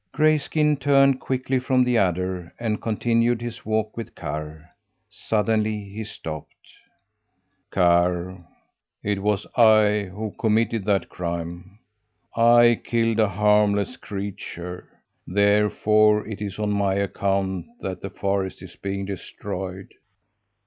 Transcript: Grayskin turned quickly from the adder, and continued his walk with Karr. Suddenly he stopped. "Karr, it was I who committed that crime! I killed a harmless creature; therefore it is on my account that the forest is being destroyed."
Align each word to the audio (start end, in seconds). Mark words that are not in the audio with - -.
Grayskin 0.15 0.77
turned 0.77 1.19
quickly 1.19 1.59
from 1.59 1.83
the 1.83 1.95
adder, 1.95 2.55
and 2.59 2.81
continued 2.81 3.39
his 3.39 3.63
walk 3.63 3.95
with 3.95 4.15
Karr. 4.15 4.67
Suddenly 5.11 5.83
he 5.89 6.03
stopped. 6.03 6.73
"Karr, 7.69 8.39
it 9.03 9.21
was 9.21 9.45
I 9.55 10.05
who 10.11 10.33
committed 10.39 10.85
that 10.85 11.07
crime! 11.09 11.77
I 12.35 12.81
killed 12.83 13.19
a 13.19 13.29
harmless 13.29 13.95
creature; 13.95 14.89
therefore 15.27 16.25
it 16.27 16.41
is 16.41 16.57
on 16.57 16.71
my 16.71 16.95
account 16.95 17.67
that 17.81 18.01
the 18.01 18.09
forest 18.09 18.63
is 18.63 18.75
being 18.75 19.05
destroyed." 19.05 19.93